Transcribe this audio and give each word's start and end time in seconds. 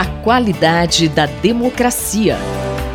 A 0.00 0.06
qualidade 0.22 1.10
da 1.10 1.26
democracia, 1.26 2.38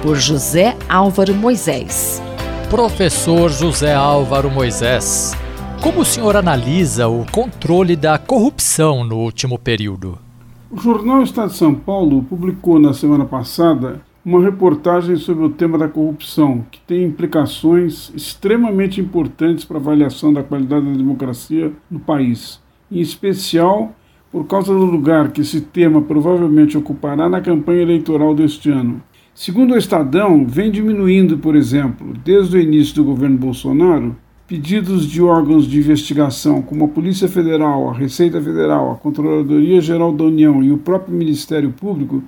por 0.02 0.15
José 0.15 0.76
Álvaro 0.90 1.35
Moisés. 1.35 2.20
Professor 2.68 3.52
José 3.52 3.94
Álvaro 3.94 4.49
Moisés, 4.49 5.38
como 5.83 5.99
o 5.99 6.04
senhor 6.04 6.36
analisa 6.36 7.07
o 7.07 7.23
controle 7.31 7.96
da 7.96 8.18
corrupção 8.18 9.04
no 9.04 9.18
último 9.18 9.60
período? 9.60 10.18
O 10.71 10.79
jornal 10.79 11.21
Estado 11.21 11.52
de 11.52 11.57
São 11.57 11.76
Paulo 11.76 12.23
publicou 12.23 12.79
na 12.79 12.91
semana 12.91 13.25
passada 13.25 14.01
uma 14.25 14.41
reportagem 14.41 15.15
sobre 15.15 15.45
o 15.45 15.51
tema 15.51 15.77
da 15.77 15.87
corrupção, 15.87 16.65
que 16.71 16.79
tem 16.87 17.03
implicações 17.03 18.11
extremamente 18.15 18.99
importantes 18.99 19.63
para 19.63 19.77
a 19.77 19.79
avaliação 19.79 20.33
da 20.33 20.41
qualidade 20.41 20.87
da 20.87 20.97
democracia 20.97 21.71
no 21.87 21.99
país, 21.99 22.59
em 22.91 22.99
especial 22.99 23.93
por 24.36 24.45
causa 24.47 24.73
do 24.73 24.83
lugar 24.83 25.31
que 25.31 25.39
esse 25.39 25.61
tema 25.61 26.01
provavelmente 26.01 26.77
ocupará 26.77 27.29
na 27.29 27.39
campanha 27.39 27.83
eleitoral 27.83 28.36
deste 28.36 28.69
ano. 28.69 29.01
Segundo 29.33 29.73
o 29.73 29.77
Estadão, 29.77 30.46
vem 30.46 30.69
diminuindo, 30.69 31.37
por 31.37 31.55
exemplo, 31.55 32.14
desde 32.22 32.58
o 32.58 32.60
início 32.60 32.96
do 32.96 33.05
governo 33.05 33.38
Bolsonaro, 33.38 34.13
pedidos 34.46 35.08
de 35.08 35.22
órgãos 35.22 35.66
de 35.66 35.77
investigação 35.77 36.62
como 36.62 36.84
a 36.84 36.88
Polícia 36.90 37.30
Federal, 37.30 37.90
a 37.90 37.94
Receita 37.94 38.41
Federal, 38.41 38.91
a 38.91 38.96
Controladoria 38.96 39.80
Geral 39.80 40.12
da 40.12 40.26
União 40.26 40.62
e 40.62 40.70
o 40.70 40.80
próprio 40.80 41.16
Ministério 41.16 41.72
Público 41.72 42.22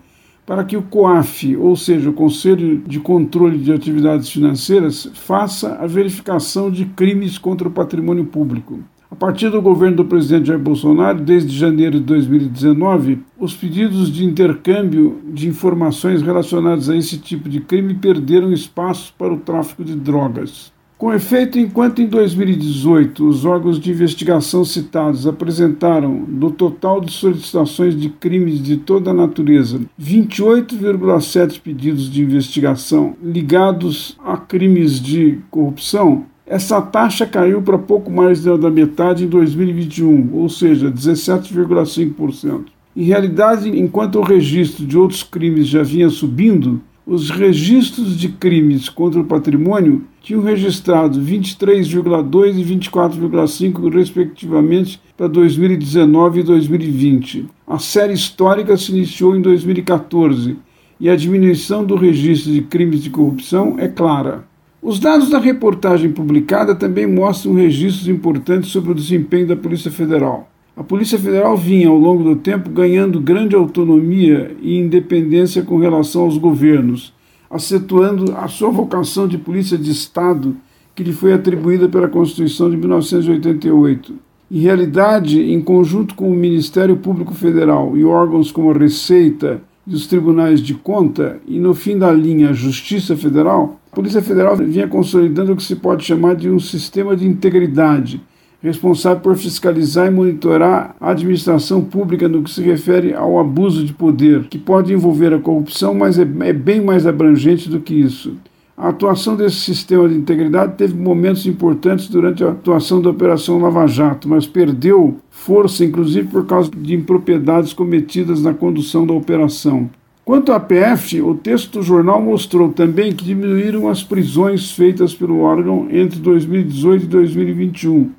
para 0.46 0.63
que 0.63 0.77
o 0.77 0.84
COAF, 0.84 1.58
ou 1.58 1.76
seja, 1.76 2.10
o 2.10 2.13
Conselho 2.13 2.77
de 2.88 3.02
Controle 3.02 3.58
de 3.58 3.74
Atividades 3.74 4.30
Financeiras, 4.30 5.12
faça 5.13 5.74
a 5.74 5.85
verificação 5.85 6.71
de 6.71 6.85
crimes 6.85 7.38
contra 7.38 7.68
o 7.68 7.71
patrimônio 7.71 8.24
público. 8.24 8.80
A 9.10 9.16
partir 9.16 9.50
do 9.50 9.62
governo 9.62 9.98
do 9.98 10.06
presidente 10.06 10.48
Jair 10.48 10.60
Bolsonaro, 10.60 11.22
desde 11.22 11.58
janeiro 11.58 11.98
de 11.98 12.06
2019, 12.06 13.20
os 13.40 13.56
pedidos 13.56 14.12
de 14.12 14.26
intercâmbio 14.26 15.22
de 15.32 15.48
informações 15.48 16.22
relacionadas 16.22 16.90
a 16.90 16.96
esse 16.96 17.18
tipo 17.18 17.48
de 17.48 17.62
crime 17.62 17.94
perderam 17.94 18.52
espaço 18.52 19.14
para 19.18 19.34
o 19.34 19.40
tráfico 19.40 19.84
de 19.86 19.96
drogas. 19.96 20.74
Com 20.98 21.14
efeito, 21.14 21.60
enquanto 21.60 22.02
em 22.02 22.08
2018 22.08 23.27
os 23.27 23.46
órgãos 23.46 23.80
de 23.80 23.91
investigação 23.91 24.66
citados 24.66 25.27
apresentaram, 25.27 26.26
do 26.27 26.49
total 26.49 26.99
de 26.99 27.12
solicitações 27.12 27.96
de 27.96 28.10
crimes 28.10 28.62
de 28.62 28.77
toda 28.77 29.12
a 29.12 29.14
natureza, 29.14 29.80
28,7 30.02 31.62
pedidos 31.62 32.10
de 32.10 32.24
investigação 32.24 33.16
ligados 33.24 34.18
a 34.26 34.38
crimes 34.38 34.99
de 34.99 35.38
corrupção, 35.52 36.26
essa 36.48 36.81
taxa 36.81 37.26
caiu 37.26 37.62
para 37.62 37.77
pouco 37.77 38.09
mais 38.09 38.41
da 38.43 38.70
metade 38.70 39.26
em 39.26 39.27
2021, 39.27 40.34
ou 40.34 40.48
seja, 40.48 40.90
17,5%. 40.90 42.65
Em 42.95 43.03
realidade, 43.03 43.70
enquanto 43.70 44.17
o 44.17 44.23
registro 44.23 44.85
de 44.85 44.98
outros 44.98 45.21
crimes 45.21 45.68
já 45.68 45.84
vinha 45.84 46.09
subindo, 46.09 46.81
os 47.05 47.29
registros 47.29 48.18
de 48.18 48.29
crimes 48.29 48.90
contra 48.90 49.21
o 49.21 49.25
patrimônio 49.25 50.03
tinham 50.21 50.41
registrado 50.41 51.21
23,2 51.21 52.57
e 52.57 52.63
24,5 52.63 53.93
respectivamente 53.93 54.99
para 55.15 55.27
2019 55.27 56.40
e 56.40 56.43
2020. 56.43 57.45
A 57.65 57.79
série 57.79 58.13
histórica 58.13 58.75
se 58.75 58.91
iniciou 58.91 59.37
em 59.37 59.41
2014 59.41 60.57
e 60.99 61.09
a 61.09 61.15
diminuição 61.15 61.85
do 61.85 61.95
registro 61.95 62.51
de 62.51 62.62
crimes 62.62 63.03
de 63.03 63.09
corrupção 63.09 63.75
é 63.77 63.87
clara. 63.87 64.44
Os 64.81 65.00
dados 65.00 65.30
da 65.30 65.40
reportagem 65.40 66.12
publicada 66.12 66.75
também 66.75 67.08
mostram 67.08 67.56
registros 67.56 68.08
importantes 68.08 68.70
sobre 68.70 68.92
o 68.92 68.96
desempenho 68.96 69.47
da 69.47 69.56
Polícia 69.56 69.90
Federal. 69.90 70.50
A 70.75 70.84
Polícia 70.84 71.18
Federal 71.18 71.58
vinha, 71.58 71.90
ao 71.90 71.97
longo 71.97 72.24
do 72.24 72.36
tempo, 72.36 72.70
ganhando 72.70 73.20
grande 73.20 73.56
autonomia 73.56 74.56
e 74.62 74.78
independência 74.78 75.64
com 75.64 75.80
relação 75.80 76.22
aos 76.22 76.38
governos, 76.38 77.12
acentuando 77.50 78.36
a 78.38 78.48
sua 78.48 78.70
vocação 78.70 79.28
de 79.28 79.40
polícia 79.40 79.78
de 79.78 79.90
Estado 79.90 80.56
que 80.96 81.03
lhe 81.03 81.14
foi 81.14 81.34
atribuída 81.34 81.90
pela 81.90 82.08
Constituição 82.08 82.70
de 82.70 82.78
1988. 82.78 84.14
Em 84.52 84.60
realidade, 84.60 85.42
em 85.42 85.60
conjunto 85.60 86.14
com 86.14 86.32
o 86.32 86.36
Ministério 86.36 86.98
Público 86.98 87.34
Federal 87.34 87.98
e 87.98 88.06
órgãos 88.06 88.52
como 88.52 88.70
a 88.70 88.78
Receita 88.78 89.62
e 89.86 89.96
os 89.96 90.06
tribunais 90.06 90.62
de 90.62 90.74
conta, 90.76 91.40
e 91.48 91.60
no 91.60 91.74
fim 91.74 91.98
da 91.98 92.12
linha 92.12 92.50
a 92.50 92.54
Justiça 92.54 93.16
Federal, 93.16 93.80
Polícia 93.97 94.22
Federal 94.22 94.56
vinha 94.56 94.88
consolidando 94.88 95.53
o 95.53 95.56
que 95.56 95.63
se 95.63 95.75
pode 95.75 96.06
chamar 96.06 96.35
de 96.35 96.47
um 96.52 96.59
sistema 96.59 97.16
de 97.16 97.28
integridade 97.28 98.22
responsável 98.62 99.22
por 99.22 99.35
fiscalizar 99.35 100.06
e 100.06 100.12
monitorar 100.12 100.96
a 101.02 101.09
administração 101.09 101.84
pública 101.84 102.28
no 102.28 102.44
que 102.44 102.52
se 102.52 102.62
refere 102.62 103.16
ao 103.16 103.40
abuso 103.40 103.84
de 103.84 103.94
poder, 103.94 104.44
que 104.50 104.59
pode 104.59 104.94
envolver 104.94 105.34
a 105.34 105.40
corrupção, 105.40 105.96
mas 105.96 106.19
é, 106.19 106.28
é 106.41 106.53
bem 106.53 106.80
mais 106.80 107.07
abrangente 107.07 107.68
do 107.68 107.80
que 107.80 107.96
isso. 107.96 108.36
A 108.78 108.90
atuação 108.90 109.36
desse 109.36 109.56
sistema 109.56 110.07
de 110.07 110.13
integridade 110.13 110.75
teve 110.78 110.94
momentos 110.94 111.47
importantes 111.47 112.07
durante 112.07 112.44
a 112.44 112.52
atuação 112.52 113.02
da 113.02 113.09
Operação 113.09 113.57
Lava 113.57 113.88
Jato, 113.88 114.30
mas 114.30 114.46
perdeu 114.46 115.18
força, 115.31 115.84
inclusive 115.84 116.28
por 116.28 116.46
causa 116.46 116.69
de 116.69 116.94
impropriedades 116.94 117.74
cometidas 117.74 118.44
na 118.44 118.53
condução 118.53 119.07
da 119.07 119.13
operação. 119.13 119.90
Quanto 120.28 120.52
à 120.52 120.60
PF, 120.60 121.22
o 121.22 121.36
texto 121.36 121.80
do 121.80 121.82
jornal 121.82 122.22
mostrou 122.22 122.74
também 122.74 123.14
que 123.14 123.24
diminuíram 123.24 123.88
as 123.88 124.04
prisões 124.04 124.70
feitas 124.70 125.16
pelo 125.16 125.40
órgão 125.40 125.88
entre 125.90 126.20
2018 126.20 127.06
e 127.06 127.08
2021 127.08 128.10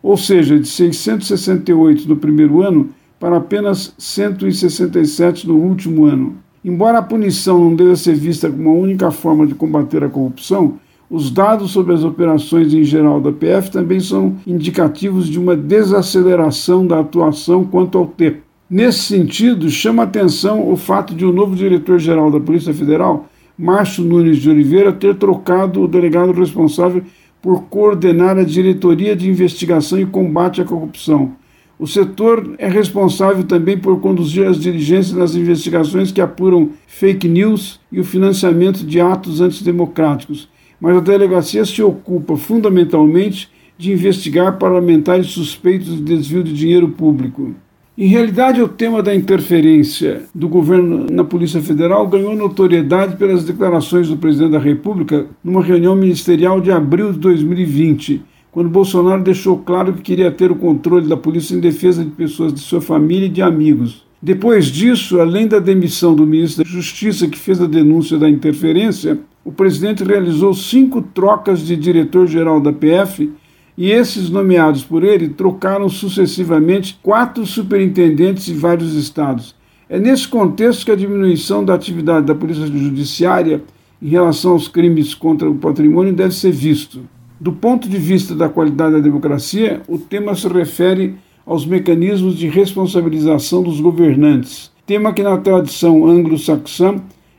ou 0.00 0.16
seja, 0.16 0.56
de 0.56 0.68
668 0.68 2.08
no 2.08 2.14
primeiro 2.14 2.62
ano 2.62 2.90
para 3.18 3.38
apenas 3.38 3.92
167 3.98 5.48
no 5.48 5.56
último 5.56 6.04
ano. 6.04 6.36
Embora 6.64 6.98
a 6.98 7.02
punição 7.02 7.58
não 7.58 7.74
deva 7.74 7.96
ser 7.96 8.14
vista 8.14 8.48
como 8.48 8.70
a 8.70 8.74
única 8.74 9.10
forma 9.10 9.44
de 9.44 9.56
combater 9.56 10.04
a 10.04 10.08
corrupção, 10.08 10.74
os 11.10 11.32
dados 11.32 11.72
sobre 11.72 11.94
as 11.94 12.04
operações 12.04 12.72
em 12.72 12.84
geral 12.84 13.20
da 13.20 13.32
PF 13.32 13.72
também 13.72 13.98
são 13.98 14.36
indicativos 14.46 15.26
de 15.26 15.40
uma 15.40 15.56
desaceleração 15.56 16.86
da 16.86 17.00
atuação 17.00 17.64
quanto 17.64 17.98
ao 17.98 18.06
tempo. 18.06 18.45
Nesse 18.68 18.98
sentido, 18.98 19.70
chama 19.70 20.02
atenção 20.02 20.68
o 20.68 20.76
fato 20.76 21.14
de 21.14 21.24
o 21.24 21.32
novo 21.32 21.54
diretor-geral 21.54 22.32
da 22.32 22.40
Polícia 22.40 22.74
Federal, 22.74 23.28
Márcio 23.56 24.02
Nunes 24.02 24.38
de 24.38 24.50
Oliveira, 24.50 24.92
ter 24.92 25.14
trocado 25.14 25.82
o 25.82 25.86
delegado 25.86 26.32
responsável 26.32 27.04
por 27.40 27.62
coordenar 27.66 28.36
a 28.36 28.42
diretoria 28.42 29.14
de 29.14 29.30
investigação 29.30 30.00
e 30.00 30.04
combate 30.04 30.60
à 30.60 30.64
corrupção. 30.64 31.36
O 31.78 31.86
setor 31.86 32.56
é 32.58 32.68
responsável 32.68 33.44
também 33.44 33.78
por 33.78 34.00
conduzir 34.00 34.44
as 34.44 34.58
diligências 34.58 35.16
nas 35.16 35.36
investigações 35.36 36.10
que 36.10 36.20
apuram 36.20 36.70
fake 36.88 37.28
news 37.28 37.78
e 37.92 38.00
o 38.00 38.04
financiamento 38.04 38.84
de 38.84 39.00
atos 39.00 39.40
antidemocráticos. 39.40 40.48
Mas 40.80 40.96
a 40.96 41.00
delegacia 41.00 41.64
se 41.64 41.80
ocupa 41.84 42.36
fundamentalmente 42.36 43.48
de 43.78 43.92
investigar 43.92 44.58
parlamentares 44.58 45.28
suspeitos 45.28 45.94
de 45.94 46.02
desvio 46.02 46.42
de 46.42 46.52
dinheiro 46.52 46.88
público. 46.88 47.54
Em 47.98 48.08
realidade, 48.08 48.60
o 48.60 48.68
tema 48.68 49.02
da 49.02 49.14
interferência 49.14 50.24
do 50.34 50.50
governo 50.50 51.06
na 51.10 51.24
Polícia 51.24 51.62
Federal 51.62 52.06
ganhou 52.06 52.36
notoriedade 52.36 53.16
pelas 53.16 53.42
declarações 53.42 54.08
do 54.08 54.18
presidente 54.18 54.50
da 54.50 54.58
República 54.58 55.24
numa 55.42 55.62
reunião 55.62 55.96
ministerial 55.96 56.60
de 56.60 56.70
abril 56.70 57.10
de 57.10 57.18
2020, 57.18 58.22
quando 58.52 58.68
Bolsonaro 58.68 59.22
deixou 59.22 59.56
claro 59.56 59.94
que 59.94 60.02
queria 60.02 60.30
ter 60.30 60.52
o 60.52 60.56
controle 60.56 61.08
da 61.08 61.16
polícia 61.16 61.54
em 61.54 61.60
defesa 61.60 62.04
de 62.04 62.10
pessoas 62.10 62.52
de 62.52 62.60
sua 62.60 62.82
família 62.82 63.24
e 63.24 63.30
de 63.30 63.40
amigos. 63.40 64.04
Depois 64.20 64.66
disso, 64.66 65.18
além 65.18 65.48
da 65.48 65.58
demissão 65.58 66.14
do 66.14 66.26
ministro 66.26 66.64
da 66.64 66.70
Justiça, 66.70 67.26
que 67.26 67.38
fez 67.38 67.62
a 67.62 67.66
denúncia 67.66 68.18
da 68.18 68.28
interferência, 68.28 69.18
o 69.42 69.50
presidente 69.50 70.04
realizou 70.04 70.52
cinco 70.52 71.00
trocas 71.00 71.66
de 71.66 71.74
diretor-geral 71.74 72.60
da 72.60 72.74
PF 72.74 73.32
e 73.76 73.90
esses 73.90 74.30
nomeados 74.30 74.82
por 74.82 75.04
ele 75.04 75.28
trocaram 75.28 75.88
sucessivamente 75.88 76.98
quatro 77.02 77.44
superintendentes 77.44 78.48
em 78.48 78.54
vários 78.54 78.94
estados. 78.94 79.54
É 79.88 79.98
nesse 79.98 80.26
contexto 80.26 80.84
que 80.84 80.90
a 80.90 80.96
diminuição 80.96 81.64
da 81.64 81.74
atividade 81.74 82.26
da 82.26 82.34
Polícia 82.34 82.66
Judiciária 82.66 83.62
em 84.00 84.08
relação 84.08 84.52
aos 84.52 84.66
crimes 84.68 85.14
contra 85.14 85.48
o 85.48 85.54
patrimônio 85.54 86.12
deve 86.12 86.34
ser 86.34 86.52
visto. 86.52 87.02
Do 87.38 87.52
ponto 87.52 87.88
de 87.88 87.98
vista 87.98 88.34
da 88.34 88.48
qualidade 88.48 88.94
da 88.94 89.00
democracia, 89.00 89.82
o 89.86 89.98
tema 89.98 90.34
se 90.34 90.48
refere 90.48 91.14
aos 91.44 91.64
mecanismos 91.64 92.36
de 92.36 92.48
responsabilização 92.48 93.62
dos 93.62 93.80
governantes, 93.80 94.72
tema 94.84 95.12
que 95.12 95.22
na 95.22 95.36
tradição 95.36 96.06
anglo-saxã 96.06 96.96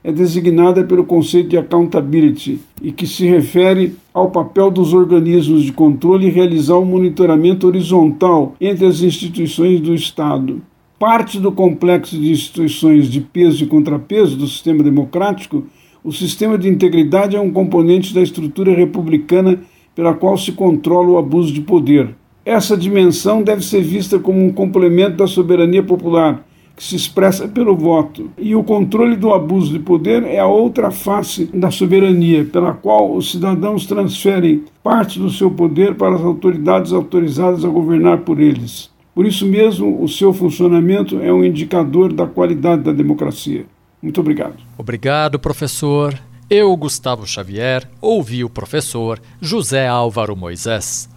é 0.07 0.11
designada 0.13 0.85
pelo 0.85 1.03
conceito 1.03 1.49
de 1.49 1.57
accountability 1.57 2.61
e 2.81 2.93
que 2.93 3.05
se 3.05 3.27
refere 3.27 3.97
ao 4.13 4.31
papel 4.31 4.71
dos 4.71 4.93
organismos 4.93 5.63
de 5.63 5.73
controle 5.73 6.29
realizar 6.29 6.77
um 6.77 6.85
monitoramento 6.85 7.67
horizontal 7.67 8.55
entre 8.61 8.85
as 8.85 9.01
instituições 9.01 9.81
do 9.81 9.93
Estado. 9.93 10.61
Parte 10.97 11.41
do 11.41 11.51
complexo 11.51 12.17
de 12.17 12.31
instituições 12.31 13.11
de 13.11 13.19
peso 13.19 13.65
e 13.65 13.67
contrapeso 13.67 14.37
do 14.37 14.47
sistema 14.47 14.81
democrático, 14.81 15.65
o 16.01 16.13
sistema 16.13 16.57
de 16.57 16.69
integridade 16.69 17.35
é 17.35 17.41
um 17.41 17.51
componente 17.51 18.13
da 18.13 18.21
estrutura 18.21 18.73
republicana 18.73 19.59
pela 19.93 20.13
qual 20.13 20.37
se 20.37 20.53
controla 20.53 21.09
o 21.09 21.17
abuso 21.17 21.51
de 21.51 21.59
poder. 21.59 22.15
Essa 22.45 22.77
dimensão 22.77 23.43
deve 23.43 23.61
ser 23.61 23.81
vista 23.81 24.17
como 24.17 24.41
um 24.41 24.53
complemento 24.53 25.17
da 25.17 25.27
soberania 25.27 25.83
popular 25.83 26.47
que 26.77 26.83
se 26.83 26.95
expressa 26.95 27.47
pelo 27.47 27.75
voto. 27.75 28.29
E 28.37 28.55
o 28.55 28.63
controle 28.63 29.15
do 29.15 29.33
abuso 29.33 29.73
de 29.73 29.79
poder 29.79 30.23
é 30.23 30.37
a 30.37 30.45
outra 30.45 30.91
face 30.91 31.49
da 31.51 31.71
soberania, 31.71 32.45
pela 32.45 32.71
qual 32.71 33.11
os 33.13 33.31
cidadãos 33.31 33.87
transferem 33.87 34.63
parte 34.83 35.19
do 35.19 35.31
seu 35.31 35.49
poder 35.49 35.95
para 35.95 36.15
as 36.15 36.21
autoridades 36.21 36.93
autorizadas 36.93 37.65
a 37.65 37.67
governar 37.67 38.19
por 38.19 38.39
eles. 38.39 38.91
Por 39.15 39.25
isso 39.25 39.47
mesmo, 39.47 40.03
o 40.03 40.07
seu 40.07 40.31
funcionamento 40.31 41.19
é 41.19 41.33
um 41.33 41.43
indicador 41.43 42.13
da 42.13 42.27
qualidade 42.27 42.83
da 42.83 42.91
democracia. 42.91 43.65
Muito 43.99 44.21
obrigado. 44.21 44.53
Obrigado, 44.77 45.39
professor. 45.39 46.13
Eu, 46.47 46.73
Gustavo 46.77 47.25
Xavier, 47.25 47.89
ouvi 47.99 48.43
o 48.43 48.49
professor 48.49 49.19
José 49.41 49.87
Álvaro 49.87 50.35
Moisés. 50.35 51.09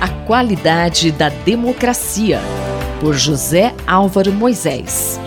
A 0.00 0.08
qualidade 0.26 1.12
da 1.12 1.28
democracia, 1.28 2.40
por 3.00 3.16
José 3.16 3.74
Álvaro 3.86 4.32
Moisés. 4.32 5.20